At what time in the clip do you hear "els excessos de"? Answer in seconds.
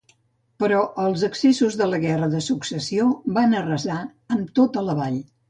1.03-1.89